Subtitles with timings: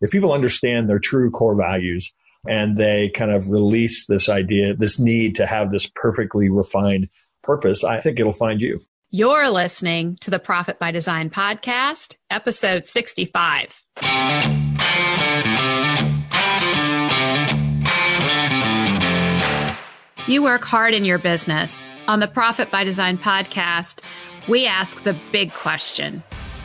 [0.00, 2.12] if people understand their true core values
[2.48, 7.08] and they kind of release this idea, this need to have this perfectly refined
[7.42, 8.80] purpose, I think it'll find you.
[9.10, 13.82] You're listening to the Profit by Design podcast, episode 65.
[20.28, 21.88] You work hard in your business.
[22.06, 24.00] On the Profit by Design podcast,
[24.48, 26.22] we ask the big question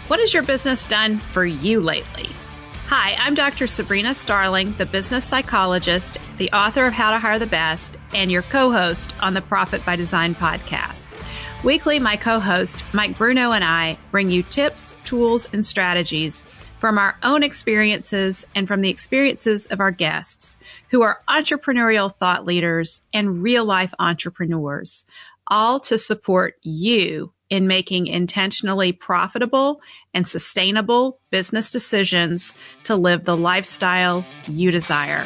[0.08, 2.30] What has your business done for you lately?
[2.88, 3.66] Hi, I'm Dr.
[3.66, 8.44] Sabrina Starling, the business psychologist, the author of How to Hire the Best, and your
[8.44, 11.08] co host on the Profit by Design podcast.
[11.64, 16.44] Weekly, my co host, Mike Bruno, and I bring you tips, tools, and strategies
[16.80, 20.60] from our own experiences and from the experiences of our guests
[20.92, 25.08] who are entrepreneurial thought leaders and real life entrepreneurs,
[25.48, 29.82] all to support you in making intentionally profitable
[30.14, 35.26] and sustainable business decisions to live the lifestyle you desire.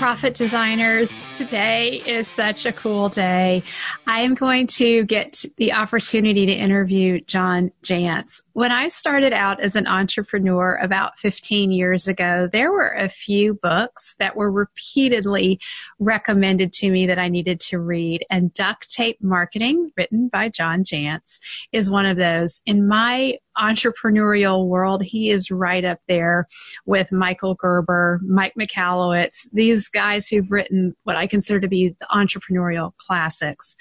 [0.00, 3.62] Profit designers, today is such a cool day.
[4.06, 8.40] I am going to get the opportunity to interview John Jantsch.
[8.54, 13.52] When I started out as an entrepreneur about 15 years ago, there were a few
[13.52, 15.60] books that were repeatedly
[15.98, 18.24] recommended to me that I needed to read.
[18.30, 21.38] And Duct Tape Marketing, written by John Jantsch,
[21.72, 22.62] is one of those.
[22.64, 26.48] In my entrepreneurial world, he is right up there
[26.86, 32.06] with Michael Gerber, Mike Michalowicz, these guys who've written what I consider to be the
[32.12, 33.76] entrepreneurial classics.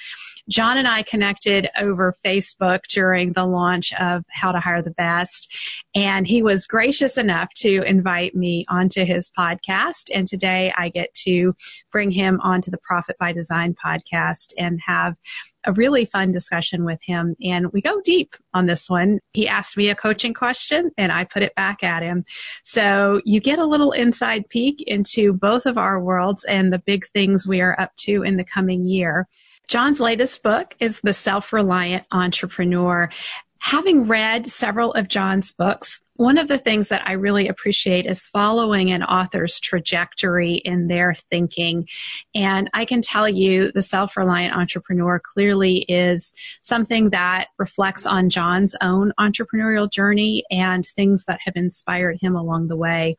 [0.49, 5.55] John and I connected over Facebook during the launch of How to Hire the Best,
[5.95, 10.09] and he was gracious enough to invite me onto his podcast.
[10.13, 11.55] And today I get to
[11.91, 15.15] bring him onto the Profit by Design podcast and have
[15.65, 19.19] a really fun discussion with him and we go deep on this one.
[19.33, 22.25] He asked me a coaching question and I put it back at him.
[22.63, 27.05] So you get a little inside peek into both of our worlds and the big
[27.07, 29.27] things we are up to in the coming year.
[29.67, 33.09] John's latest book is The Self Reliant Entrepreneur.
[33.61, 38.27] Having read several of John's books, one of the things that I really appreciate is
[38.27, 41.87] following an author's trajectory in their thinking.
[42.35, 48.29] And I can tell you the self reliant entrepreneur clearly is something that reflects on
[48.29, 53.17] John's own entrepreneurial journey and things that have inspired him along the way.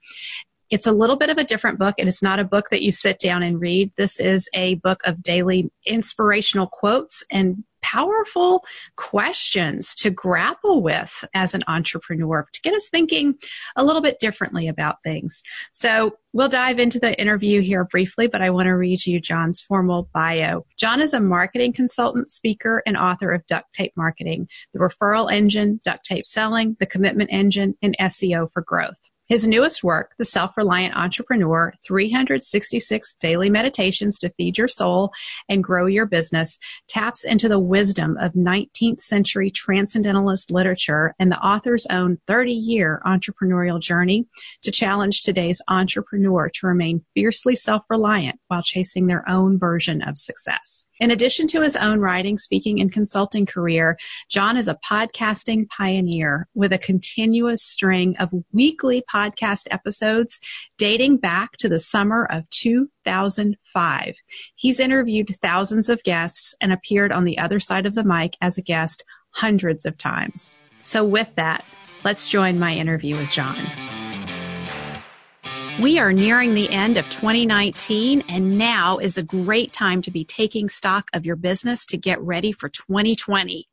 [0.71, 1.97] It's a little bit of a different book.
[1.99, 3.93] And It is not a book that you sit down and read.
[3.97, 8.65] This is a book of daily inspirational quotes and powerful
[8.97, 13.35] questions to grapple with as an entrepreneur to get us thinking
[13.75, 15.43] a little bit differently about things.
[15.73, 19.61] So we'll dive into the interview here briefly, but I want to read you John's
[19.63, 20.67] formal bio.
[20.79, 25.81] John is a marketing consultant, speaker, and author of Duct Tape Marketing, the referral engine,
[25.83, 29.10] duct tape selling, the commitment engine, and SEO for growth.
[29.31, 35.13] His newest work, The Self Reliant Entrepreneur 366 Daily Meditations to Feed Your Soul
[35.49, 36.59] and Grow Your Business,
[36.89, 43.01] taps into the wisdom of 19th century transcendentalist literature and the author's own 30 year
[43.07, 44.27] entrepreneurial journey
[44.63, 50.19] to challenge today's entrepreneur to remain fiercely self reliant while chasing their own version of
[50.19, 50.87] success.
[51.01, 56.47] In addition to his own writing, speaking, and consulting career, John is a podcasting pioneer
[56.55, 60.39] with a continuous string of weekly podcast episodes
[60.77, 64.15] dating back to the summer of 2005.
[64.57, 68.59] He's interviewed thousands of guests and appeared on the other side of the mic as
[68.59, 70.55] a guest hundreds of times.
[70.83, 71.65] So, with that,
[72.05, 73.57] let's join my interview with John.
[75.79, 80.25] We are nearing the end of 2019, and now is a great time to be
[80.25, 83.70] taking stock of your business to get ready for 2020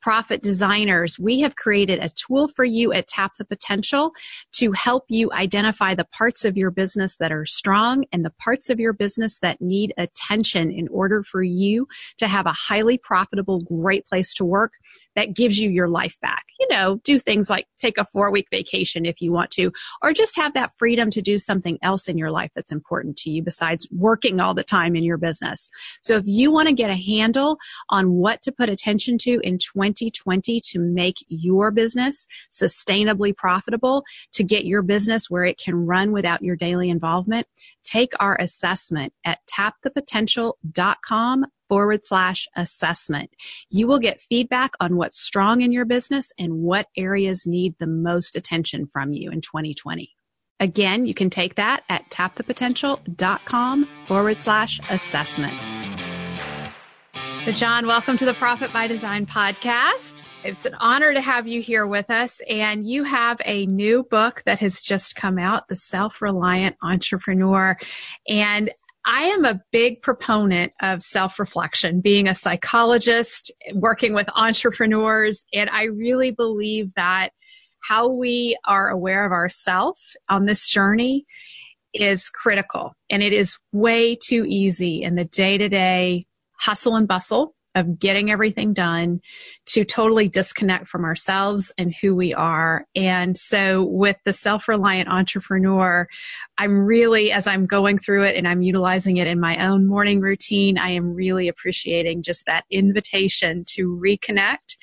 [0.00, 4.12] profit designers, we have created a tool for you at Tap the Potential
[4.52, 8.70] to help you identify the parts of your business that are strong and the parts
[8.70, 11.86] of your business that need attention in order for you
[12.18, 14.72] to have a highly profitable, great place to work
[15.16, 16.44] that gives you your life back.
[16.58, 19.72] You know, do things like take a four week vacation if you want to,
[20.02, 23.30] or just have that freedom to do something else in your life that's important to
[23.30, 25.70] you besides working all the time in your business.
[26.02, 27.58] So if you want to get a handle
[27.90, 34.44] on what to put attention to in 2020 to make your business sustainably profitable, to
[34.44, 37.46] get your business where it can run without your daily involvement,
[37.84, 43.30] take our assessment at tapthepotential.com forward slash assessment.
[43.70, 47.86] You will get feedback on what's strong in your business and what areas need the
[47.86, 50.10] most attention from you in 2020.
[50.60, 55.52] Again, you can take that at tapthepotential.com forward slash assessment.
[57.44, 60.22] So, John, welcome to the Profit by Design podcast.
[60.44, 62.40] It's an honor to have you here with us.
[62.48, 67.76] And you have a new book that has just come out, The Self Reliant Entrepreneur.
[68.26, 68.70] And
[69.04, 75.44] I am a big proponent of self reflection, being a psychologist, working with entrepreneurs.
[75.52, 77.28] And I really believe that
[77.82, 81.26] how we are aware of ourselves on this journey
[81.92, 82.94] is critical.
[83.10, 86.24] And it is way too easy in the day to day
[86.64, 89.20] hustle and bustle of getting everything done
[89.66, 92.86] to totally disconnect from ourselves and who we are.
[92.94, 96.06] And so with the self-reliant entrepreneur,
[96.56, 100.20] I'm really, as I'm going through it and I'm utilizing it in my own morning
[100.20, 104.76] routine, I am really appreciating just that invitation to reconnect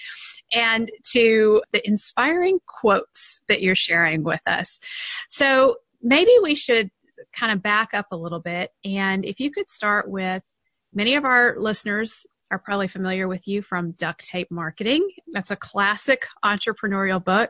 [0.53, 4.81] and to the inspiring quotes that you're sharing with us.
[5.29, 6.91] So maybe we should
[7.33, 8.71] kind of back up a little bit.
[8.83, 10.43] And if you could start with
[10.93, 15.07] many of our listeners are probably familiar with you from Duct Tape Marketing.
[15.31, 17.49] That's a classic entrepreneurial book.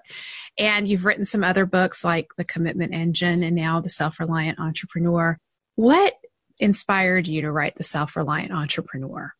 [0.57, 4.59] And you've written some other books like The Commitment Engine and now The Self Reliant
[4.59, 5.37] Entrepreneur.
[5.75, 6.13] What
[6.59, 9.33] inspired you to write The Self Reliant Entrepreneur?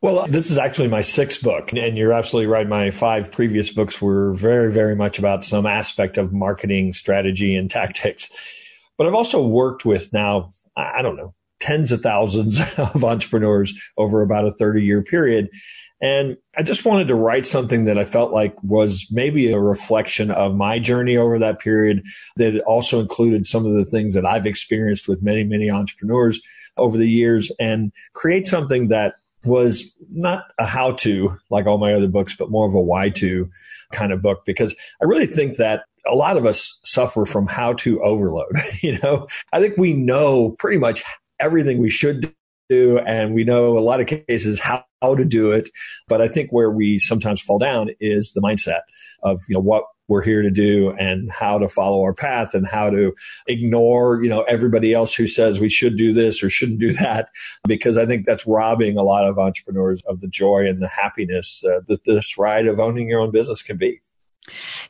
[0.00, 2.68] Well, this is actually my sixth book, and you're absolutely right.
[2.68, 7.70] My five previous books were very, very much about some aspect of marketing strategy and
[7.70, 8.28] tactics.
[8.98, 11.34] But I've also worked with now, I don't know,
[11.64, 15.48] tens of thousands of entrepreneurs over about a 30 year period.
[16.02, 20.30] And I just wanted to write something that I felt like was maybe a reflection
[20.30, 22.04] of my journey over that period
[22.36, 26.38] that also included some of the things that I've experienced with many, many entrepreneurs
[26.76, 29.14] over the years and create something that
[29.44, 33.08] was not a how to like all my other books, but more of a why
[33.10, 33.48] to
[33.92, 37.72] kind of book because I really think that a lot of us suffer from how
[37.74, 38.52] to overload.
[38.82, 41.02] you know, I think we know pretty much
[41.44, 42.34] everything we should
[42.70, 45.68] do and we know a lot of cases how, how to do it.
[46.08, 48.80] But i think where we sometimes fall down is the mindset
[49.22, 52.66] of you know what we're here to do and how to follow our path and
[52.66, 53.14] how to
[53.46, 57.28] ignore you know everybody else who says we should do this or shouldn't do that.
[57.66, 61.62] Because i think that's robbing a lot of entrepreneurs of the joy and the happiness
[61.64, 64.00] uh, that this ride of owning your own business can be.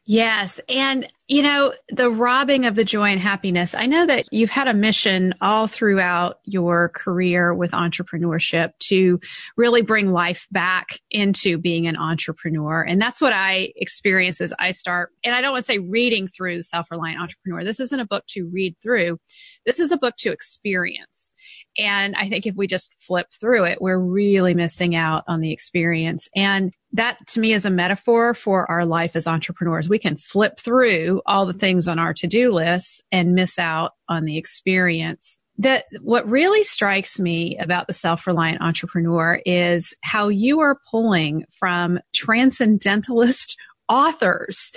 [0.04, 0.60] Yes.
[0.68, 3.74] And, you know, the robbing of the joy and happiness.
[3.74, 9.18] I know that you've had a mission all throughout your career with entrepreneurship to
[9.56, 12.82] really bring life back into being an entrepreneur.
[12.82, 15.12] And that's what I experience as I start.
[15.24, 17.64] And I don't want to say reading through Self Reliant Entrepreneur.
[17.64, 19.18] This isn't a book to read through.
[19.64, 21.32] This is a book to experience.
[21.78, 25.52] And I think if we just flip through it, we're really missing out on the
[25.52, 26.28] experience.
[26.36, 29.88] And that to me is a metaphor for our life as entrepreneurs.
[29.88, 34.24] We can flip through all the things on our to-do list and miss out on
[34.24, 35.38] the experience.
[35.58, 42.00] That what really strikes me about the self-reliant entrepreneur is how you are pulling from
[42.14, 43.56] transcendentalist
[43.88, 44.72] authors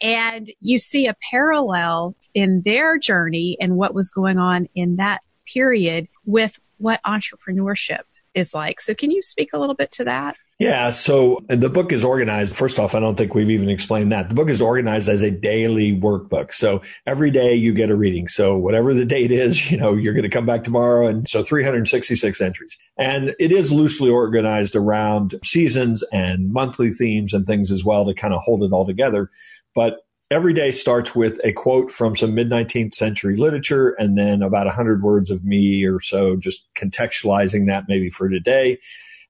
[0.00, 5.20] and you see a parallel in their journey and what was going on in that
[5.52, 8.02] period with what entrepreneurship
[8.34, 8.80] is like.
[8.80, 10.36] So can you speak a little bit to that?
[10.62, 10.90] Yeah.
[10.90, 12.54] So the book is organized.
[12.54, 14.28] First off, I don't think we've even explained that.
[14.28, 16.52] The book is organized as a daily workbook.
[16.52, 18.28] So every day you get a reading.
[18.28, 21.08] So whatever the date is, you know, you're going to come back tomorrow.
[21.08, 22.78] And so 366 entries.
[22.96, 28.14] And it is loosely organized around seasons and monthly themes and things as well to
[28.14, 29.30] kind of hold it all together.
[29.74, 34.42] But every day starts with a quote from some mid 19th century literature and then
[34.42, 38.78] about 100 words of me or so, just contextualizing that maybe for today.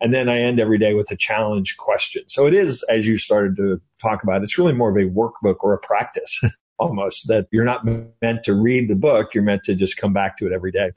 [0.02, 2.25] And then I end every day with a challenge question.
[2.28, 5.56] So it is, as you started to talk about, it's really more of a workbook
[5.61, 6.40] or a practice
[6.78, 9.32] almost that you're not meant to read the book.
[9.32, 10.90] You're meant to just come back to it every day.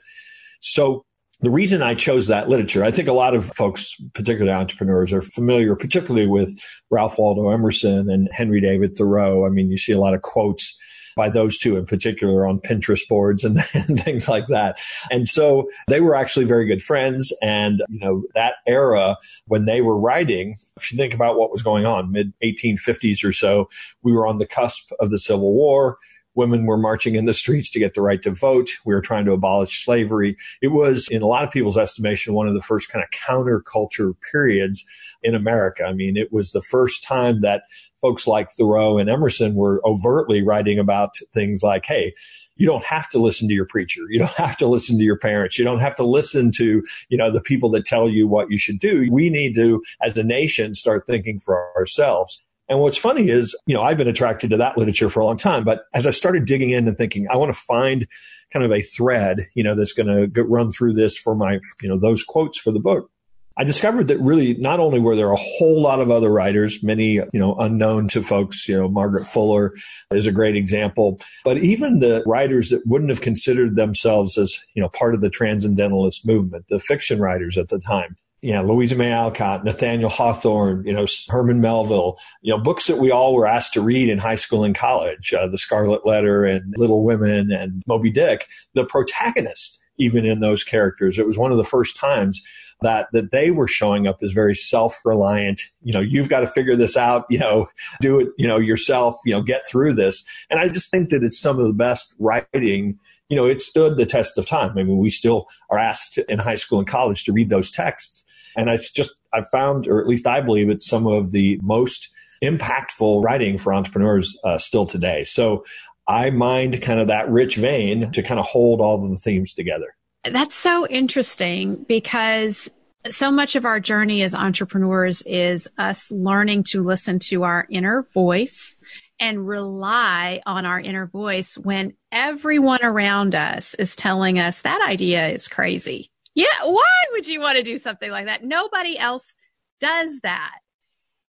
[0.60, 1.06] So
[1.42, 5.22] the reason I chose that literature, I think a lot of folks, particularly entrepreneurs, are
[5.22, 6.60] familiar, particularly with
[6.90, 9.46] Ralph Waldo Emerson and Henry David Thoreau.
[9.46, 10.76] I mean, you see a lot of quotes
[11.16, 14.80] by those two in particular on Pinterest boards and, and, things like that.
[15.10, 17.32] And so they were actually very good friends.
[17.42, 19.18] And, you know, that era
[19.48, 23.32] when they were writing, if you think about what was going on, mid 1850s or
[23.32, 23.70] so,
[24.04, 25.98] we were on the cusp of the Civil War
[26.36, 28.70] women were marching in the streets to get the right to vote.
[28.86, 30.36] We were trying to abolish slavery.
[30.62, 34.14] It was, in a lot of people's estimation, one of the first kind of counterculture
[34.32, 34.86] periods
[35.24, 35.84] in America.
[35.84, 37.64] I mean, it was the first time that
[38.00, 42.14] folks like Thoreau and Emerson were overtly writing about things like, hey,
[42.58, 44.02] you don't have to listen to your preacher.
[44.10, 45.58] You don't have to listen to your parents.
[45.58, 48.58] You don't have to listen to, you know, the people that tell you what you
[48.58, 49.10] should do.
[49.12, 52.42] We need to, as a nation, start thinking for ourselves.
[52.68, 55.38] And what's funny is, you know, I've been attracted to that literature for a long
[55.38, 58.08] time, but as I started digging in and thinking, I want to find
[58.52, 61.90] kind of a thread, you know, that's going to run through this for my, you
[61.90, 63.10] know, those quotes for the book.
[63.58, 67.14] I discovered that really not only were there a whole lot of other writers, many,
[67.14, 69.74] you know, unknown to folks, you know, Margaret Fuller
[70.12, 74.82] is a great example, but even the writers that wouldn't have considered themselves as, you
[74.82, 78.96] know, part of the transcendentalist movement, the fiction writers at the time, you know, Louisa
[78.96, 83.48] May Alcott, Nathaniel Hawthorne, you know, Herman Melville, you know, books that we all were
[83.48, 87.52] asked to read in high school and college, uh, The Scarlet Letter and Little Women
[87.52, 91.18] and Moby Dick, the protagonist, even in those characters.
[91.18, 92.40] It was one of the first times
[92.84, 96.76] that that they were showing up as very self-reliant you know you've got to figure
[96.76, 97.68] this out you know
[98.02, 101.24] do it you know yourself you know get through this and i just think that
[101.24, 103.00] it's some of the best writing
[103.30, 106.38] you know it stood the test of time i mean we still are asked in
[106.38, 108.26] high school and college to read those texts
[108.58, 112.10] and it's just i found or at least i believe it's some of the most
[112.44, 115.64] impactful writing for entrepreneurs uh, still today so
[116.08, 119.54] i mind kind of that rich vein to kind of hold all of the themes
[119.54, 119.96] together
[120.32, 122.70] that's so interesting because
[123.12, 128.08] so much of our journey as entrepreneurs is us learning to listen to our inner
[128.14, 128.80] voice
[129.20, 135.28] and rely on our inner voice when everyone around us is telling us that idea
[135.30, 136.12] is crazy.
[136.36, 138.44] Yeah, why would you want to do something like that?
[138.44, 139.36] Nobody else
[139.80, 140.60] does that.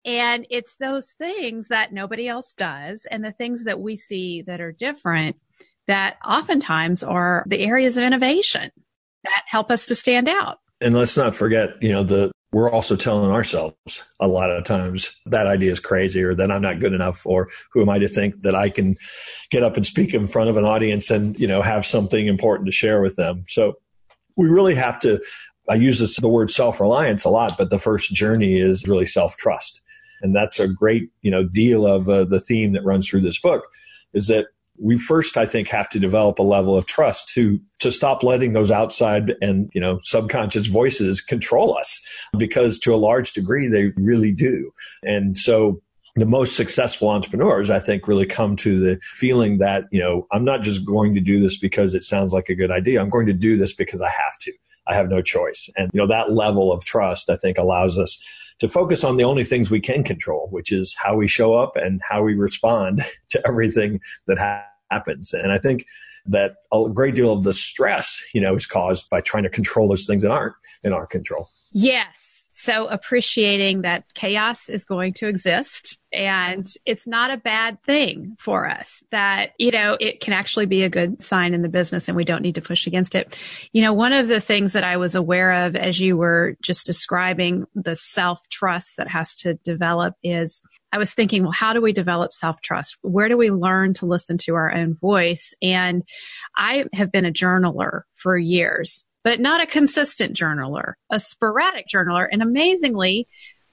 [0.04, 4.60] And it's those things that nobody else does and the things that we see that
[4.60, 5.36] are different
[5.86, 8.70] that oftentimes are the areas of innovation
[9.24, 10.58] that help us to stand out.
[10.80, 15.14] And let's not forget, you know, the we're also telling ourselves a lot of times
[15.26, 18.08] that idea is crazy or that I'm not good enough or who am I to
[18.08, 18.96] think that I can
[19.50, 22.66] get up and speak in front of an audience and, you know, have something important
[22.66, 23.44] to share with them.
[23.46, 23.74] So
[24.40, 25.20] we really have to
[25.68, 29.80] I use this, the word self-reliance a lot, but the first journey is really self-trust.
[30.20, 33.38] And that's a great, you know, deal of uh, the theme that runs through this
[33.38, 33.62] book
[34.12, 34.46] is that
[34.82, 38.52] we first, I think, have to develop a level of trust to to stop letting
[38.52, 42.00] those outside and you know subconscious voices control us,
[42.38, 44.72] because to a large degree they really do.
[45.02, 45.80] And so
[46.20, 50.44] the most successful entrepreneurs, I think, really come to the feeling that, you know, I'm
[50.44, 53.00] not just going to do this because it sounds like a good idea.
[53.00, 54.52] I'm going to do this because I have to.
[54.86, 55.68] I have no choice.
[55.76, 58.18] And, you know, that level of trust, I think, allows us
[58.58, 61.76] to focus on the only things we can control, which is how we show up
[61.76, 65.32] and how we respond to everything that happens.
[65.32, 65.84] And I think
[66.26, 69.88] that a great deal of the stress, you know, is caused by trying to control
[69.88, 71.48] those things that aren't in our control.
[71.72, 72.29] Yes.
[72.62, 78.68] So appreciating that chaos is going to exist and it's not a bad thing for
[78.68, 82.16] us that, you know, it can actually be a good sign in the business and
[82.16, 83.38] we don't need to push against it.
[83.72, 86.84] You know, one of the things that I was aware of as you were just
[86.84, 90.62] describing the self trust that has to develop is
[90.92, 92.98] I was thinking, well, how do we develop self trust?
[93.00, 95.54] Where do we learn to listen to our own voice?
[95.62, 96.02] And
[96.58, 102.26] I have been a journaler for years but not a consistent journaler, a sporadic journaler.
[102.30, 103.28] And amazingly,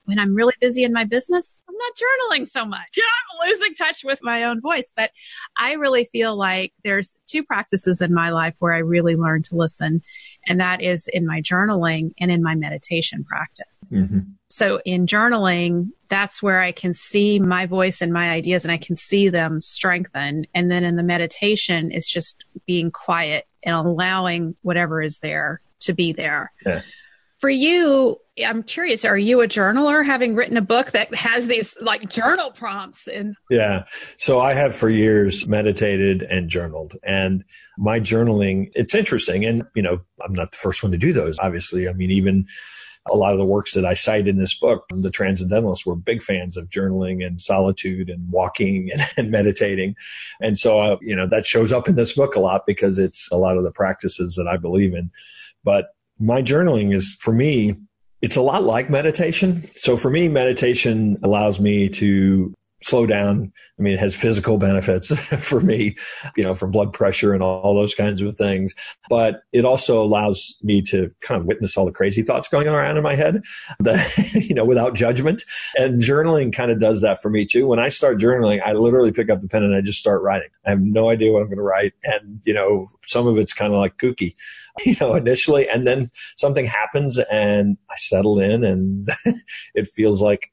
[0.06, 2.88] when I'm really busy in my business, I'm not journaling so much.
[2.96, 4.92] You know, I'm losing touch with my own voice.
[4.96, 5.12] But
[5.60, 9.56] I really feel like there's two practices in my life where I really learn to
[9.56, 10.01] listen,
[10.48, 13.68] and that is in my journaling and in my meditation practice.
[13.91, 14.20] Mm-hmm.
[14.50, 18.77] So in journaling, that's where I can see my voice and my ideas and I
[18.77, 20.46] can see them strengthen.
[20.53, 25.94] And then in the meditation, it's just being quiet and allowing whatever is there to
[25.94, 26.51] be there.
[26.65, 26.82] Yeah.
[27.39, 31.75] For you, I'm curious, are you a journaler having written a book that has these
[31.79, 33.86] like journal prompts and Yeah.
[34.17, 37.44] So I have for years meditated and journaled and
[37.77, 41.38] my journaling, it's interesting and you know, I'm not the first one to do those
[41.38, 41.88] obviously.
[41.88, 42.48] I mean even
[43.12, 46.22] a lot of the works that I cite in this book, the transcendentalists were big
[46.22, 49.96] fans of journaling and solitude and walking and, and meditating.
[50.42, 53.30] And so, uh, you know, that shows up in this book a lot because it's
[53.32, 55.12] a lot of the practices that I believe in.
[55.64, 57.76] But my journaling is for me,
[58.22, 59.54] it's a lot like meditation.
[59.54, 63.51] So for me, meditation allows me to slow down.
[63.79, 65.07] I mean, it has physical benefits
[65.39, 65.96] for me,
[66.36, 68.74] you know, from blood pressure and all, those kinds of things.
[69.10, 72.98] But it also allows me to kind of witness all the crazy thoughts going around
[72.98, 73.43] in my head,
[73.79, 75.43] that, you know, without judgment.
[75.75, 77.67] And journaling kind of does that for me too.
[77.67, 80.50] When I start journaling, I literally pick up the pen and I just start writing.
[80.65, 81.93] I have no idea what I'm going to write.
[82.03, 84.36] And, you know, some of it's kind of like kooky,
[84.86, 85.67] you know, initially.
[85.67, 89.10] And then something happens and I settle in and
[89.75, 90.51] it feels like,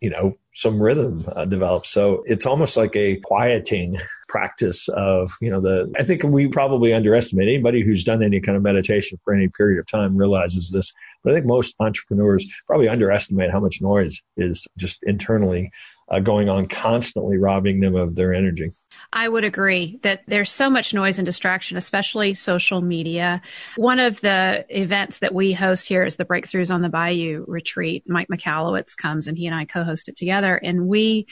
[0.00, 1.88] you know, some rhythm uh, develops.
[1.88, 3.96] So it's almost like a quieting
[4.28, 8.56] practice of, you know, the, I think we probably underestimate anybody who's done any kind
[8.56, 10.92] of meditation for any period of time realizes this.
[11.22, 15.70] But I think most entrepreneurs probably underestimate how much noise is just internally
[16.10, 18.70] uh, going on constantly robbing them of their energy.
[19.12, 23.42] I would agree that there's so much noise and distraction, especially social media.
[23.76, 28.04] One of the events that we host here is the Breakthroughs on the Bayou retreat.
[28.06, 31.26] Mike Michalowicz comes and he and I co-host it together and we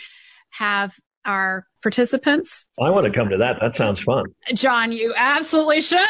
[0.51, 0.95] have
[1.27, 2.65] our participants.
[2.81, 3.61] I want to come to that.
[3.61, 4.25] That sounds fun.
[4.55, 6.01] John, you absolutely should.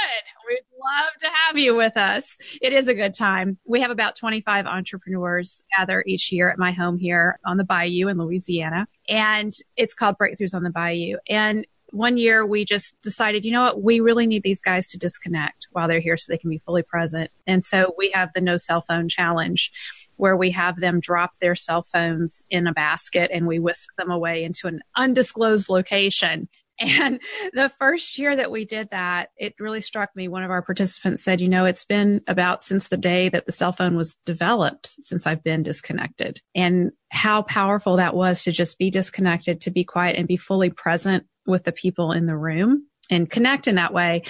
[0.48, 2.36] We'd love to have you with us.
[2.62, 3.58] It is a good time.
[3.66, 8.08] We have about 25 entrepreneurs gather each year at my home here on the Bayou
[8.08, 8.86] in Louisiana.
[9.08, 11.16] And it's called Breakthroughs on the Bayou.
[11.28, 11.66] And
[11.96, 15.66] one year we just decided, you know what, we really need these guys to disconnect
[15.72, 17.30] while they're here so they can be fully present.
[17.46, 19.72] And so we have the no cell phone challenge
[20.16, 24.10] where we have them drop their cell phones in a basket and we whisk them
[24.10, 26.48] away into an undisclosed location.
[26.78, 27.20] And
[27.54, 30.28] the first year that we did that, it really struck me.
[30.28, 33.52] One of our participants said, you know, it's been about since the day that the
[33.52, 38.76] cell phone was developed since I've been disconnected and how powerful that was to just
[38.76, 42.86] be disconnected, to be quiet and be fully present with the people in the room
[43.08, 44.22] and connect in that way.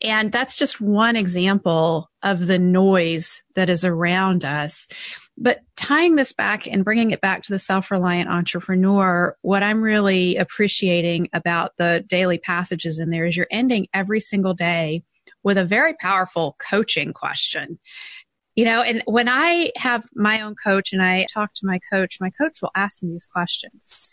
[0.00, 4.86] And that's just one example of the noise that is around us.
[5.36, 10.36] But tying this back and bringing it back to the self-reliant entrepreneur, what I'm really
[10.36, 15.02] appreciating about the daily passages in there is you're ending every single day
[15.42, 17.78] with a very powerful coaching question.
[18.54, 22.18] You know, and when I have my own coach and I talk to my coach,
[22.20, 24.12] my coach will ask me these questions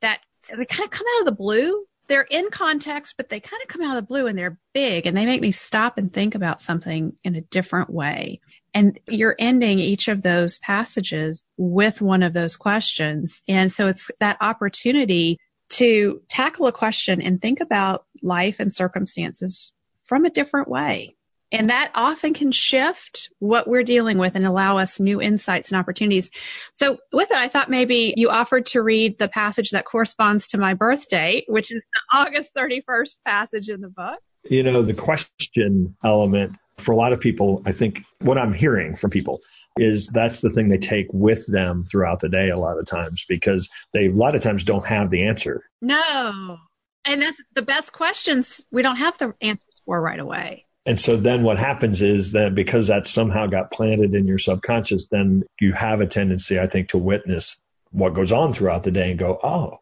[0.00, 0.20] that
[0.54, 3.68] they kind of come out of the blue they're in context, but they kind of
[3.68, 6.34] come out of the blue and they're big and they make me stop and think
[6.34, 8.40] about something in a different way.
[8.74, 13.42] And you're ending each of those passages with one of those questions.
[13.48, 15.38] And so it's that opportunity
[15.70, 19.72] to tackle a question and think about life and circumstances
[20.04, 21.15] from a different way.
[21.52, 25.78] And that often can shift what we're dealing with and allow us new insights and
[25.78, 26.30] opportunities.
[26.74, 30.58] So with it, I thought maybe you offered to read the passage that corresponds to
[30.58, 34.18] my birthday, which is the August 31st passage in the book.
[34.48, 38.96] You know, the question element for a lot of people, I think what I'm hearing
[38.96, 39.40] from people
[39.78, 43.24] is that's the thing they take with them throughout the day a lot of times
[43.28, 45.64] because they a lot of times don't have the answer.
[45.80, 46.58] No.
[47.04, 50.66] And that's the best questions we don't have the answers for right away.
[50.86, 55.08] And so then what happens is that because that somehow got planted in your subconscious,
[55.08, 57.56] then you have a tendency, I think, to witness
[57.90, 59.80] what goes on throughout the day and go, oh,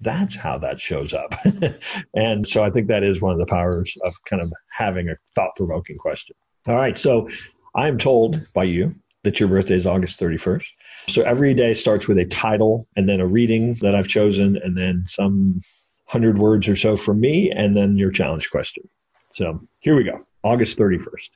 [0.00, 1.34] that's how that shows up.
[2.14, 5.14] and so I think that is one of the powers of kind of having a
[5.36, 6.34] thought provoking question.
[6.66, 6.98] All right.
[6.98, 7.28] So
[7.74, 10.66] I'm told by you that your birthday is August 31st.
[11.08, 14.76] So every day starts with a title and then a reading that I've chosen and
[14.76, 15.60] then some
[16.04, 18.88] hundred words or so from me and then your challenge question.
[19.32, 20.18] So here we go.
[20.44, 21.30] August 31st.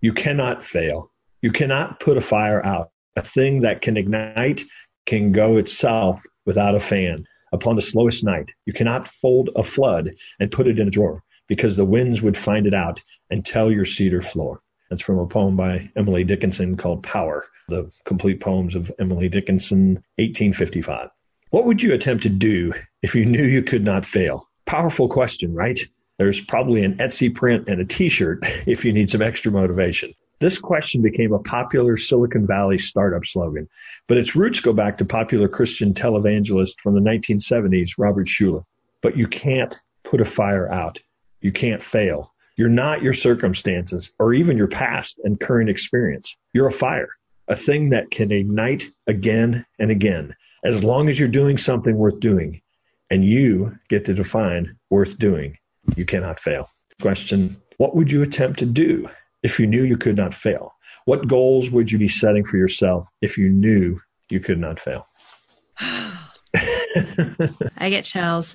[0.00, 1.10] You cannot fail.
[1.42, 2.90] You cannot put a fire out.
[3.16, 4.62] A thing that can ignite
[5.04, 7.26] can go itself without a fan.
[7.52, 11.24] Upon the slowest night, you cannot fold a flood and put it in a drawer
[11.48, 14.62] because the winds would find it out and tell your cedar floor.
[14.88, 19.94] That's from a poem by Emily Dickinson called Power, the complete poems of Emily Dickinson,
[20.18, 21.08] 1855.
[21.50, 24.48] What would you attempt to do if you knew you could not fail?
[24.66, 25.80] Powerful question, right?
[26.20, 30.12] There's probably an Etsy print and a t-shirt if you need some extra motivation.
[30.38, 33.70] This question became a popular Silicon Valley startup slogan,
[34.06, 38.64] but its roots go back to popular Christian televangelist from the 1970s, Robert Schuller.
[39.00, 40.98] But you can't put a fire out.
[41.40, 42.34] You can't fail.
[42.54, 46.36] You're not your circumstances or even your past and current experience.
[46.52, 47.16] You're a fire,
[47.48, 52.20] a thing that can ignite again and again, as long as you're doing something worth
[52.20, 52.60] doing.
[53.08, 55.56] And you get to define worth doing
[55.96, 56.68] you cannot fail.
[57.00, 59.08] Question What would you attempt to do
[59.42, 60.74] if you knew you could not fail?
[61.06, 63.98] What goals would you be setting for yourself if you knew
[64.30, 65.06] you could not fail?
[65.78, 68.54] I get chills.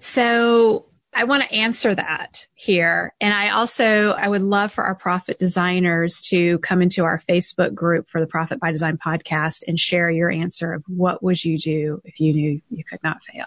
[0.00, 3.14] So I want to answer that here.
[3.20, 7.74] And I also, I would love for our profit designers to come into our Facebook
[7.74, 11.58] group for the Profit by Design podcast and share your answer of what would you
[11.58, 13.46] do if you knew you could not fail.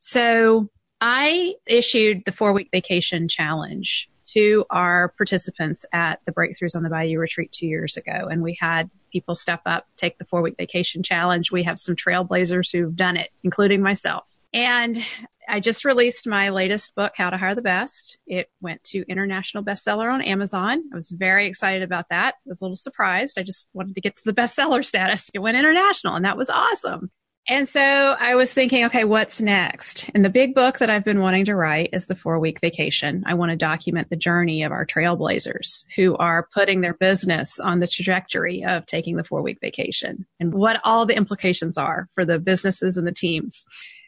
[0.00, 6.82] So I issued the four week vacation challenge to our participants at the Breakthroughs on
[6.82, 8.28] the Bayou retreat two years ago.
[8.30, 11.52] And we had people step up, take the four week vacation challenge.
[11.52, 14.24] We have some trailblazers who've done it, including myself.
[14.52, 15.02] And
[15.48, 18.18] I just released my latest book, How to Hire the Best.
[18.26, 20.82] It went to international bestseller on Amazon.
[20.92, 22.34] I was very excited about that.
[22.34, 23.38] I was a little surprised.
[23.38, 25.30] I just wanted to get to the bestseller status.
[25.34, 27.10] It went international and that was awesome.
[27.46, 27.80] And so
[28.18, 30.08] I was thinking, okay, what's next?
[30.14, 33.22] And the big book that I've been wanting to write is the four week vacation.
[33.26, 37.80] I want to document the journey of our trailblazers who are putting their business on
[37.80, 42.24] the trajectory of taking the four week vacation and what all the implications are for
[42.24, 43.66] the businesses and the teams.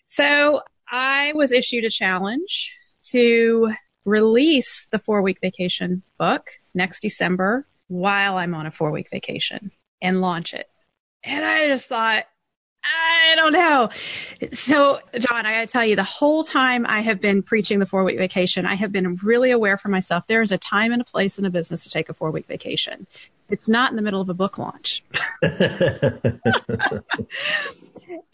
[0.08, 2.72] So I was issued a challenge
[3.10, 3.72] to
[4.06, 9.72] release the four week vacation book next December while I'm on a four week vacation
[10.00, 10.70] and launch it.
[11.22, 12.24] And I just thought,
[12.86, 13.90] I don't know.
[14.52, 18.04] So, John, I gotta tell you, the whole time I have been preaching the four
[18.04, 21.04] week vacation, I have been really aware for myself there is a time and a
[21.04, 23.06] place in a business to take a four week vacation.
[23.48, 25.04] It's not in the middle of a book launch.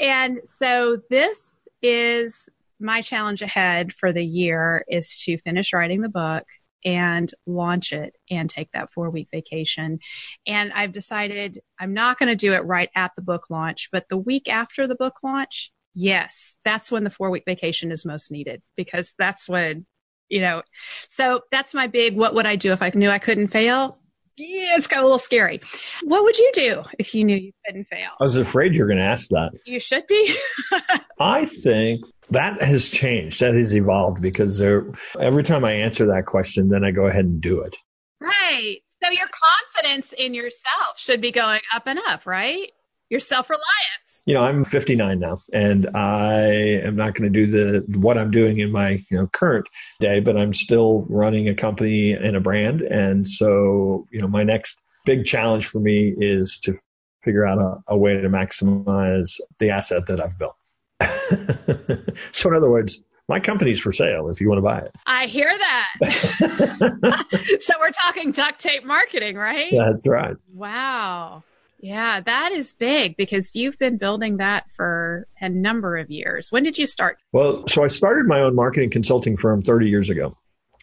[0.00, 2.44] and so, this is
[2.78, 6.44] my challenge ahead for the year is to finish writing the book
[6.84, 10.00] and launch it and take that four week vacation.
[10.46, 14.08] And I've decided I'm not going to do it right at the book launch, but
[14.08, 18.30] the week after the book launch, yes, that's when the four week vacation is most
[18.30, 19.86] needed because that's when,
[20.28, 20.62] you know,
[21.08, 23.98] so that's my big, what would I do if I knew I couldn't fail?
[24.36, 25.60] Yeah, it's got a little scary.
[26.02, 28.10] What would you do if you knew you couldn't fail?
[28.20, 29.50] I was afraid you were going to ask that.
[29.66, 30.34] You should be.
[31.20, 33.40] I think that has changed.
[33.40, 34.86] That has evolved because there,
[35.18, 37.76] every time I answer that question, then I go ahead and do it.
[38.20, 38.78] Right.
[39.02, 42.70] So your confidence in yourself should be going up and up, right?
[43.10, 46.44] Your self reliance you know, I'm 59 now and I
[46.84, 49.68] am not going to do the, what I'm doing in my, you know, current
[50.00, 52.82] day, but I'm still running a company and a brand.
[52.82, 56.76] And so, you know, my next big challenge for me is to
[57.22, 60.56] figure out a, a way to maximize the asset that I've built.
[62.32, 64.92] so in other words, my company's for sale if you want to buy it.
[65.06, 65.88] I hear that.
[67.60, 69.72] so we're talking duct tape marketing, right?
[69.76, 70.36] That's right.
[70.52, 71.42] Wow.
[71.82, 76.50] Yeah, that is big because you've been building that for a number of years.
[76.50, 77.18] When did you start?
[77.32, 80.34] Well, so I started my own marketing consulting firm 30 years ago.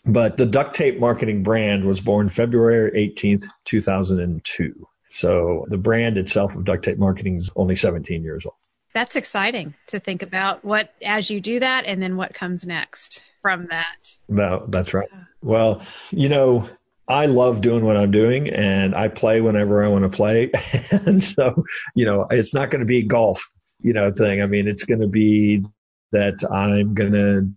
[0.05, 4.88] But the duct tape marketing brand was born February 18th, 2002.
[5.09, 8.55] So the brand itself of duct tape marketing is only 17 years old.
[8.93, 13.21] That's exciting to think about what as you do that and then what comes next
[13.41, 14.17] from that.
[14.27, 15.09] No, that's right.
[15.41, 16.67] Well, you know,
[17.09, 20.51] I love doing what I'm doing and I play whenever I want to play.
[20.91, 21.63] and so,
[21.95, 23.43] you know, it's not going to be golf,
[23.81, 24.41] you know, thing.
[24.41, 25.65] I mean, it's going to be
[26.11, 27.49] that I'm going to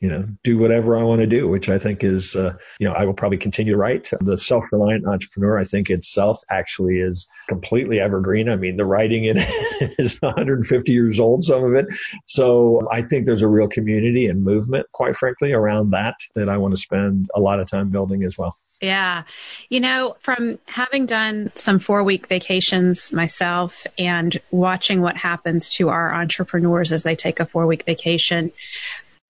[0.00, 2.94] you know, do whatever I want to do, which I think is, uh, you know,
[2.94, 4.10] I will probably continue to write.
[4.20, 8.48] The self-reliant entrepreneur, I think itself actually is completely evergreen.
[8.48, 11.86] I mean, the writing in it is 150 years old, some of it.
[12.24, 16.56] So I think there's a real community and movement, quite frankly, around that that I
[16.56, 18.56] want to spend a lot of time building as well.
[18.80, 19.24] Yeah.
[19.68, 25.90] You know, from having done some four week vacations myself and watching what happens to
[25.90, 28.50] our entrepreneurs as they take a four week vacation,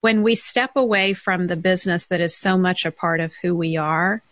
[0.01, 3.55] when we step away from the business that is so much a part of who
[3.55, 4.23] we are,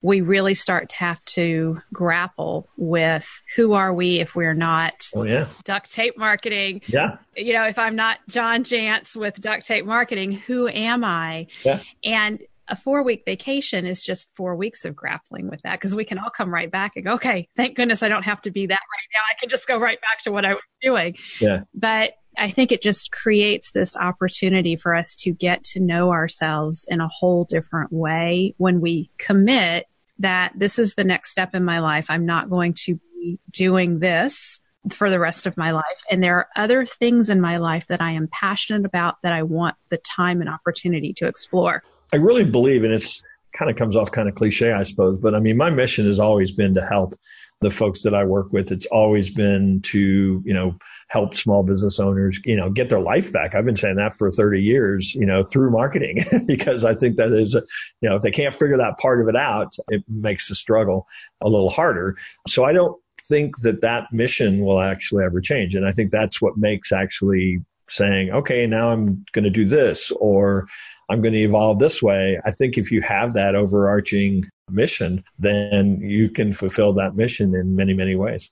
[0.00, 5.24] we really start to have to grapple with who are we if we're not oh,
[5.24, 5.48] yeah.
[5.64, 6.82] duct tape marketing.
[6.86, 7.16] Yeah.
[7.36, 11.48] You know, if I'm not John Jantsch with duct tape marketing, who am I?
[11.64, 11.80] Yeah.
[12.04, 16.04] And a four week vacation is just four weeks of grappling with that because we
[16.04, 18.66] can all come right back and go, okay, thank goodness I don't have to be
[18.66, 19.20] that right now.
[19.34, 21.16] I can just go right back to what I was doing.
[21.40, 21.62] Yeah.
[21.74, 26.86] But I think it just creates this opportunity for us to get to know ourselves
[26.88, 29.86] in a whole different way when we commit
[30.20, 32.06] that this is the next step in my life.
[32.08, 34.60] I'm not going to be doing this
[34.92, 35.84] for the rest of my life.
[36.10, 39.42] And there are other things in my life that I am passionate about that I
[39.42, 41.82] want the time and opportunity to explore.
[42.12, 43.20] I really believe, and it's
[43.56, 46.20] kind of comes off kind of cliche, I suppose, but I mean, my mission has
[46.20, 47.18] always been to help
[47.60, 48.70] the folks that I work with.
[48.70, 50.76] It's always been to, you know,
[51.08, 53.54] help small business owners, you know, get their life back.
[53.54, 57.32] I've been saying that for 30 years, you know, through marketing because I think that
[57.32, 60.54] is, you know, if they can't figure that part of it out, it makes the
[60.54, 61.08] struggle
[61.40, 62.16] a little harder.
[62.46, 65.74] So I don't think that that mission will actually ever change.
[65.74, 70.12] And I think that's what makes actually saying, okay, now I'm going to do this
[70.12, 70.68] or
[71.10, 72.38] I'm going to evolve this way.
[72.44, 77.76] I think if you have that overarching mission, then you can fulfill that mission in
[77.76, 78.50] many, many ways.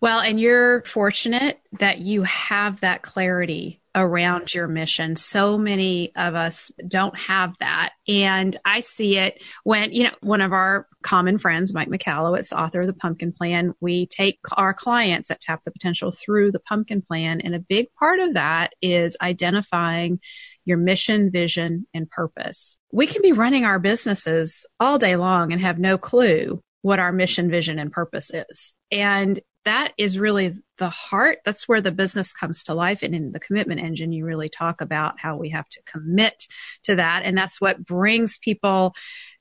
[0.00, 5.16] Well, and you're fortunate that you have that clarity around your mission.
[5.16, 7.90] So many of us don't have that.
[8.06, 12.82] And I see it when, you know, one of our common friends, Mike Michalowicz, author
[12.82, 17.02] of the Pumpkin Plan, we take our clients at Tap the Potential through the Pumpkin
[17.02, 17.40] Plan.
[17.40, 20.20] And a big part of that is identifying
[20.64, 22.76] your mission, vision, and purpose.
[22.92, 27.12] We can be running our businesses all day long and have no clue what our
[27.12, 28.74] mission, vision, and purpose is.
[28.90, 31.38] And that is really the heart.
[31.44, 33.02] That's where the business comes to life.
[33.02, 36.46] And in the commitment engine, you really talk about how we have to commit
[36.84, 37.22] to that.
[37.24, 38.94] And that's what brings people,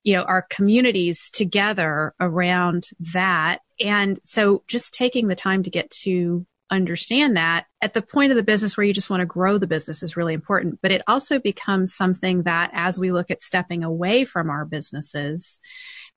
[0.04, 3.60] you know, our communities together around that.
[3.80, 8.36] And so just taking the time to get to understand that at the point of
[8.36, 10.80] the business where you just want to grow the business is really important.
[10.82, 15.60] But it also becomes something that as we look at stepping away from our businesses,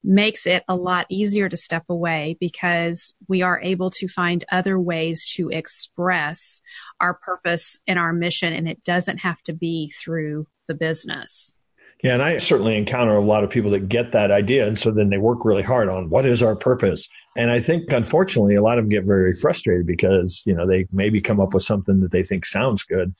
[0.04, 4.78] makes it a lot easier to step away because we are able to find other
[4.78, 6.60] ways to express
[7.00, 8.52] our purpose and our mission.
[8.52, 11.54] And it doesn't have to be through the business.
[12.02, 14.66] Yeah, and I certainly encounter a lot of people that get that idea.
[14.66, 17.08] And so then they work really hard on what is our purpose?
[17.36, 20.88] And I think, unfortunately, a lot of them get very frustrated because, you know, they
[20.90, 23.14] maybe come up with something that they think sounds good,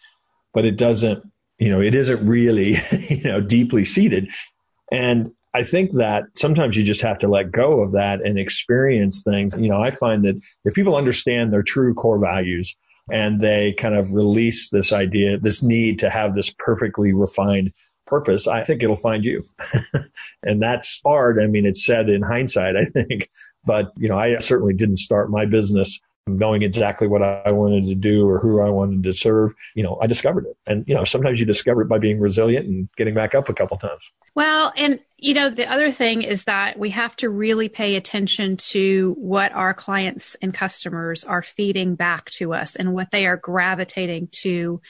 [0.52, 1.22] but it doesn't,
[1.58, 2.74] you know, it isn't really,
[3.08, 4.30] you know, deeply seated.
[4.90, 9.22] And I think that sometimes you just have to let go of that and experience
[9.22, 9.54] things.
[9.56, 12.74] You know, I find that if people understand their true core values
[13.10, 17.72] and they kind of release this idea, this need to have this perfectly refined
[18.06, 19.42] purpose, I think it'll find you.
[20.42, 21.38] and that's hard.
[21.42, 23.28] I mean, it's said in hindsight, I think,
[23.64, 27.94] but you know, I certainly didn't start my business knowing exactly what I wanted to
[27.94, 30.56] do or who I wanted to serve, you know, I discovered it.
[30.66, 33.54] And, you know, sometimes you discover it by being resilient and getting back up a
[33.54, 34.12] couple times.
[34.34, 38.56] Well, and, you know, the other thing is that we have to really pay attention
[38.58, 43.36] to what our clients and customers are feeding back to us and what they are
[43.36, 44.80] gravitating to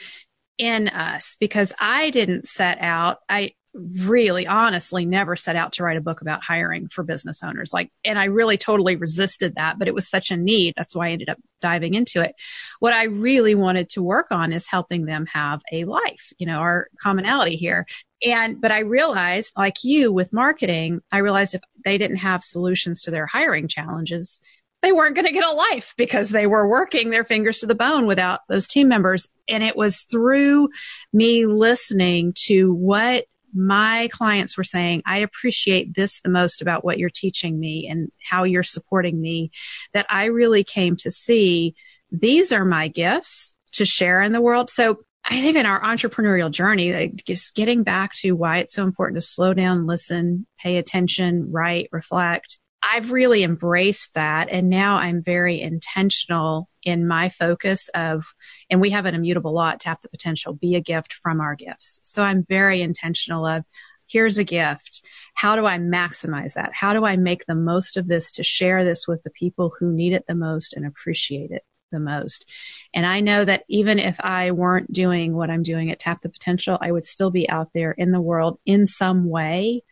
[0.59, 5.97] in us because I didn't set out, I, really honestly never set out to write
[5.97, 7.73] a book about hiring for business owners.
[7.73, 10.75] Like, and I really totally resisted that, but it was such a need.
[10.77, 12.35] That's why I ended up diving into it.
[12.81, 16.59] What I really wanted to work on is helping them have a life, you know,
[16.59, 17.87] our commonality here.
[18.23, 23.03] And, but I realized, like you with marketing, I realized if they didn't have solutions
[23.03, 24.41] to their hiring challenges,
[24.83, 27.75] they weren't going to get a life because they were working their fingers to the
[27.75, 29.29] bone without those team members.
[29.49, 30.69] And it was through
[31.13, 36.99] me listening to what my clients were saying, I appreciate this the most about what
[36.99, 39.51] you're teaching me and how you're supporting me
[39.93, 41.75] that I really came to see
[42.11, 44.71] these are my gifts to share in the world.
[44.71, 48.85] So I think in our entrepreneurial journey, like just getting back to why it's so
[48.85, 54.49] important to slow down, listen, pay attention, write, reflect, I've really embraced that.
[54.51, 58.25] And now I'm very intentional in my focus of,
[58.69, 62.01] and we have an immutable law Tap the Potential, be a gift from our gifts.
[62.03, 63.65] So I'm very intentional of,
[64.09, 65.07] here's a gift.
[65.35, 66.73] How do I maximize that?
[66.75, 69.93] How do I make the most of this to share this with the people who
[69.93, 72.51] need it the most and appreciate it the most?
[72.93, 76.29] And I know that even if I weren't doing what I'm doing at Tap the
[76.29, 79.83] Potential, I would still be out there in the world in some way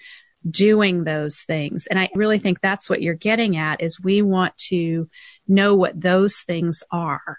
[0.48, 1.86] doing those things.
[1.86, 5.08] And I really think that's what you're getting at is we want to
[5.46, 7.38] know what those things are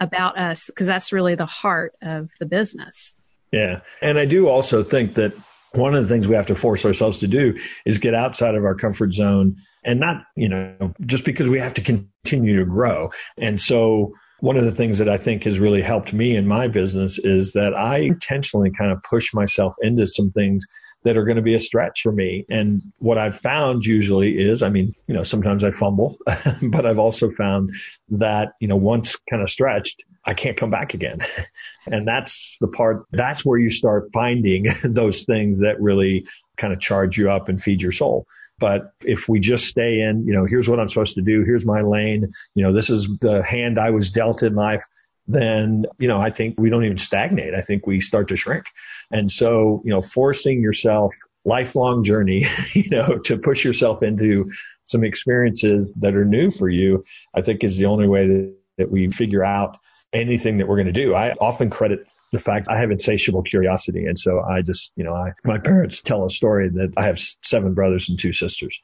[0.00, 3.16] about us because that's really the heart of the business.
[3.52, 3.80] Yeah.
[4.00, 5.34] And I do also think that
[5.72, 8.64] one of the things we have to force ourselves to do is get outside of
[8.64, 13.10] our comfort zone and not, you know, just because we have to continue to grow.
[13.36, 16.68] And so one of the things that I think has really helped me in my
[16.68, 20.64] business is that I intentionally kind of push myself into some things
[21.04, 22.44] that are going to be a stretch for me.
[22.48, 26.18] And what I've found usually is, I mean, you know, sometimes I fumble,
[26.62, 27.70] but I've also found
[28.10, 31.20] that, you know, once kind of stretched, I can't come back again.
[31.86, 36.80] and that's the part, that's where you start finding those things that really kind of
[36.80, 38.26] charge you up and feed your soul.
[38.58, 41.44] But if we just stay in, you know, here's what I'm supposed to do.
[41.44, 42.32] Here's my lane.
[42.54, 44.82] You know, this is the hand I was dealt in life
[45.28, 47.54] then, you know, I think we don't even stagnate.
[47.54, 48.66] I think we start to shrink.
[49.10, 51.14] And so, you know, forcing yourself
[51.44, 54.50] lifelong journey, you know, to push yourself into
[54.84, 58.90] some experiences that are new for you, I think is the only way that, that
[58.90, 59.76] we figure out
[60.12, 61.14] anything that we're going to do.
[61.14, 64.06] I often credit the fact I have insatiable curiosity.
[64.06, 67.18] And so I just, you know, I, my parents tell a story that I have
[67.42, 68.80] seven brothers and two sisters.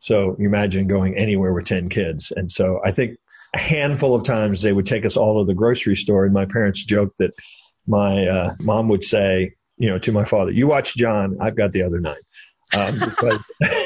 [0.00, 2.32] So you imagine going anywhere with 10 kids.
[2.34, 3.18] And so I think
[3.58, 6.84] handful of times they would take us all to the grocery store, and my parents
[6.84, 7.32] joked that
[7.86, 11.72] my uh, mom would say, you know, to my father, "You watch John, I've got
[11.72, 12.16] the other nine.
[12.74, 13.38] Um, because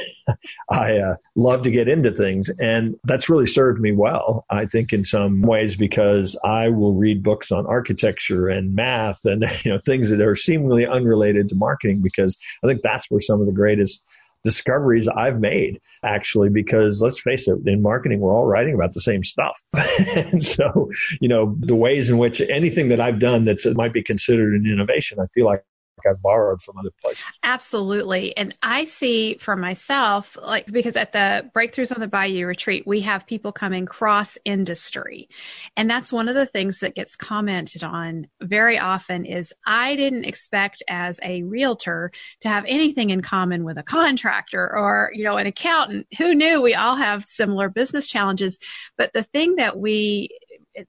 [0.70, 4.44] I uh, love to get into things, and that's really served me well.
[4.50, 9.42] I think in some ways because I will read books on architecture and math and
[9.64, 13.40] you know things that are seemingly unrelated to marketing because I think that's where some
[13.40, 14.04] of the greatest
[14.44, 19.00] discoveries I've made actually, because let's face it, in marketing, we're all writing about the
[19.00, 19.58] same stuff.
[20.16, 24.02] and so, you know, the ways in which anything that I've done that might be
[24.02, 25.64] considered an innovation, I feel like
[26.08, 27.24] I've borrowed from other places.
[27.42, 28.36] Absolutely.
[28.36, 33.00] And I see for myself, like, because at the Breakthroughs on the Bayou retreat, we
[33.00, 35.28] have people coming cross industry.
[35.76, 40.24] And that's one of the things that gets commented on very often is I didn't
[40.24, 45.36] expect as a realtor to have anything in common with a contractor or, you know,
[45.36, 46.06] an accountant.
[46.18, 48.58] Who knew we all have similar business challenges?
[48.96, 50.30] But the thing that we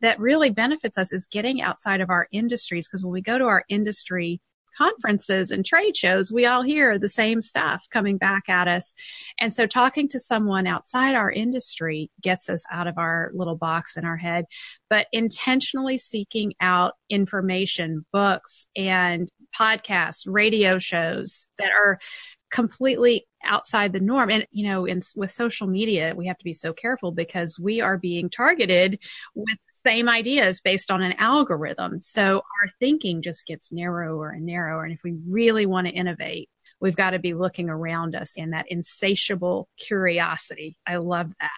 [0.02, 3.45] that really benefits us is getting outside of our industries because when we go to
[3.45, 4.39] our industry
[4.77, 8.93] conferences and trade shows, we all hear the same stuff coming back at us.
[9.39, 13.97] And so talking to someone outside our industry gets us out of our little box
[13.97, 14.45] in our head,
[14.89, 21.99] but intentionally seeking out information, books and podcasts, radio shows that are
[22.51, 24.29] completely outside the norm.
[24.29, 27.81] And, you know, in, with social media, we have to be so careful because we
[27.81, 28.99] are being targeted
[29.33, 32.02] with same ideas based on an algorithm.
[32.02, 34.84] So our thinking just gets narrower and narrower.
[34.84, 38.52] And if we really want to innovate, we've got to be looking around us in
[38.52, 40.78] that insatiable curiosity.
[40.86, 41.52] I love that.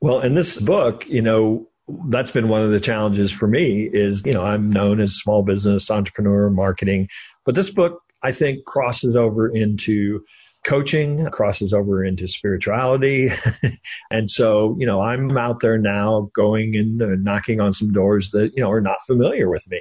[0.00, 1.68] Well, in this book, you know,
[2.08, 5.42] that's been one of the challenges for me is, you know, I'm known as small
[5.42, 7.08] business entrepreneur marketing,
[7.44, 10.24] but this book I think crosses over into
[10.64, 13.30] coaching crosses over into spirituality.
[14.10, 18.52] and so, you know, I'm out there now going and knocking on some doors that,
[18.56, 19.80] you know, are not familiar with me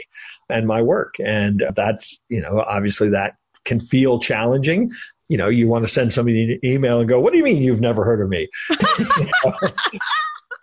[0.50, 1.16] and my work.
[1.24, 3.34] And that's, you know, obviously that
[3.66, 4.92] can feel challenging.
[5.30, 7.62] You know, you want to send somebody an email and go, what do you mean
[7.62, 8.48] you've never heard of me?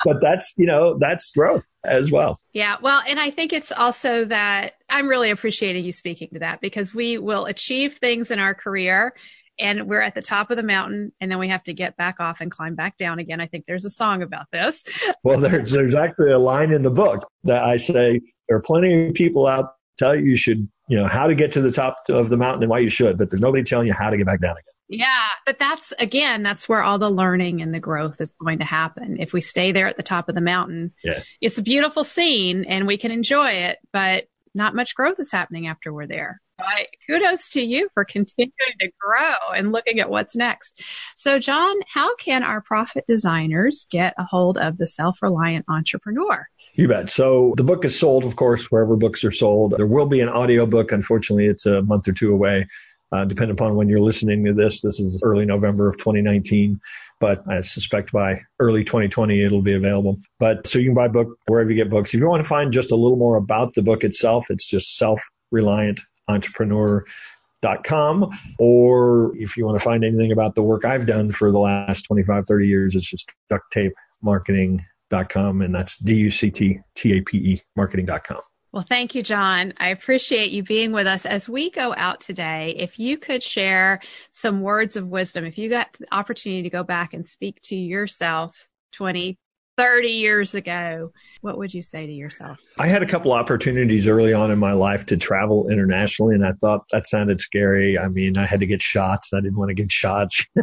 [0.05, 2.38] but that's, you know, that's growth as well.
[2.55, 2.77] Yeah.
[2.81, 6.94] Well, and I think it's also that I'm really appreciating you speaking to that because
[6.94, 9.12] we will achieve things in our career
[9.58, 12.20] and we're at the top of the mountain and then we have to get back
[12.20, 13.40] off and climb back down again.
[13.40, 14.84] I think there's a song about this.
[15.22, 19.08] Well, there's, there's actually a line in the book that I say there are plenty
[19.08, 21.96] of people out tell you you should, you know, how to get to the top
[22.08, 24.26] of the mountain and why you should, but there's nobody telling you how to get
[24.26, 24.64] back down again.
[24.88, 28.64] Yeah, but that's again, that's where all the learning and the growth is going to
[28.64, 29.16] happen.
[29.18, 31.22] If we stay there at the top of the mountain, yeah.
[31.40, 35.66] it's a beautiful scene and we can enjoy it, but not much growth is happening
[35.66, 36.38] after we're there.
[36.60, 36.86] Right.
[37.08, 40.80] Kudos to you for continuing to grow and looking at what's next.
[41.16, 46.46] So, John, how can our profit designers get a hold of the self reliant entrepreneur?
[46.74, 47.10] You bet.
[47.10, 49.74] So, the book is sold, of course, wherever books are sold.
[49.76, 50.92] There will be an audio book.
[50.92, 52.68] Unfortunately, it's a month or two away.
[53.14, 56.81] Uh, depending upon when you're listening to this, this is early November of 2019,
[57.20, 60.18] but I suspect by early 2020 it'll be available.
[60.40, 62.12] But so you can buy book wherever you get books.
[62.12, 64.96] If you want to find just a little more about the book itself, it's just
[64.96, 65.22] self
[65.53, 68.31] reliant entrepreneur.com.
[68.59, 72.03] Or if you want to find anything about the work I've done for the last
[72.03, 75.62] 25, 30 years, it's just ducttapemarketing.com.
[75.62, 78.40] And that's D U C T T A P E marketing.com.
[78.74, 79.72] Well, thank you, John.
[79.78, 82.74] I appreciate you being with us as we go out today.
[82.76, 84.00] If you could share
[84.32, 87.76] some words of wisdom, if you got the opportunity to go back and speak to
[87.76, 89.38] yourself 20,
[89.76, 92.58] 30 years ago, what would you say to yourself?
[92.78, 96.52] I had a couple opportunities early on in my life to travel internationally, and I
[96.52, 97.98] thought that sounded scary.
[97.98, 99.32] I mean, I had to get shots.
[99.32, 100.46] I didn't want to get shots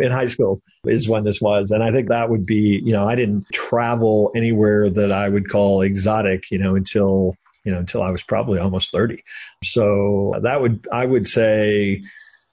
[0.00, 1.70] in high school, is when this was.
[1.70, 5.48] And I think that would be, you know, I didn't travel anywhere that I would
[5.48, 9.22] call exotic, you know, until you know, until I was probably almost 30.
[9.62, 12.02] So that would, I would say,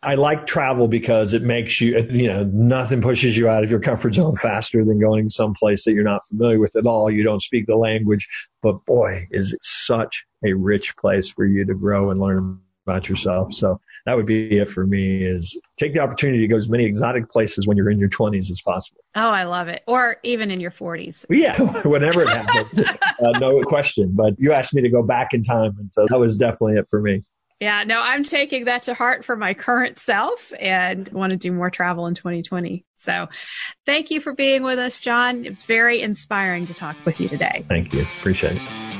[0.04, 3.80] I like travel because it makes you, you know, nothing pushes you out of your
[3.80, 7.10] comfort zone faster than going someplace that you're not familiar with at all.
[7.10, 8.28] You don't speak the language,
[8.62, 13.10] but boy, is it such a rich place for you to grow and learn about
[13.10, 13.54] yourself.
[13.54, 16.86] So that would be it for me is take the opportunity to go as many
[16.86, 19.02] exotic places when you're in your 20s as possible.
[19.16, 19.84] Oh, I love it.
[19.88, 21.26] Or even in your 40s.
[21.30, 22.80] Yeah, whenever it happens.
[22.80, 24.14] uh, no question.
[24.16, 25.76] But you asked me to go back in time.
[25.80, 27.24] And so that was definitely it for me.
[27.60, 31.52] Yeah, no, I'm taking that to heart for my current self and want to do
[31.52, 32.86] more travel in 2020.
[32.98, 33.28] So
[33.86, 35.44] thank you for being with us, John.
[35.44, 37.66] It was very inspiring to talk with you today.
[37.68, 38.02] Thank you.
[38.02, 38.97] Appreciate it.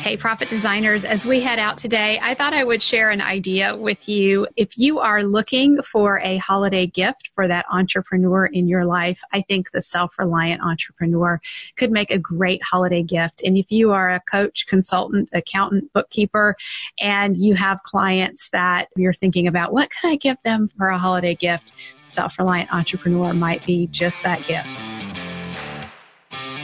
[0.00, 3.76] Hey, profit designers, as we head out today, I thought I would share an idea
[3.76, 4.46] with you.
[4.56, 9.42] If you are looking for a holiday gift for that entrepreneur in your life, I
[9.42, 11.38] think the self reliant entrepreneur
[11.76, 13.42] could make a great holiday gift.
[13.44, 16.56] And if you are a coach, consultant, accountant, bookkeeper,
[16.98, 20.98] and you have clients that you're thinking about, what can I give them for a
[20.98, 21.74] holiday gift?
[22.06, 24.99] Self reliant entrepreneur might be just that gift.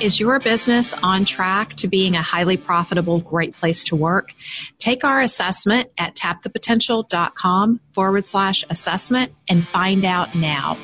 [0.01, 4.35] Is your business on track to being a highly profitable, great place to work?
[4.79, 10.77] Take our assessment at tapthepotential.com forward slash assessment and find out now.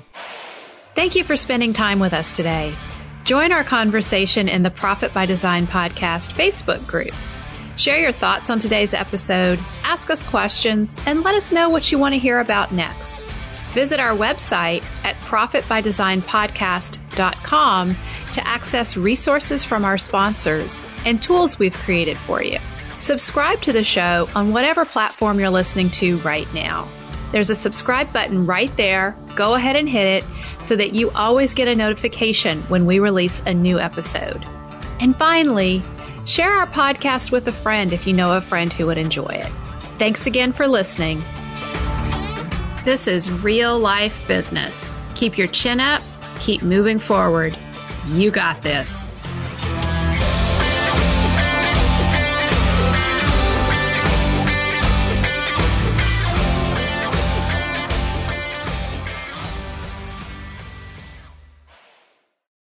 [0.94, 2.74] Thank you for spending time with us today.
[3.24, 7.12] Join our conversation in the Profit by Design podcast Facebook group.
[7.76, 11.98] Share your thoughts on today's episode, ask us questions, and let us know what you
[11.98, 13.20] want to hear about next.
[13.72, 17.96] Visit our website at profitbydesignpodcast.com
[18.32, 22.58] to access resources from our sponsors and tools we've created for you.
[22.98, 26.88] Subscribe to the show on whatever platform you're listening to right now.
[27.32, 29.16] There's a subscribe button right there.
[29.34, 30.24] Go ahead and hit it
[30.64, 34.44] so that you always get a notification when we release a new episode.
[35.00, 35.82] And finally,
[36.26, 39.50] share our podcast with a friend if you know a friend who would enjoy it.
[39.98, 41.22] Thanks again for listening.
[42.84, 44.76] This is real life business.
[45.14, 46.02] Keep your chin up,
[46.38, 47.56] keep moving forward.
[48.08, 49.11] You got this.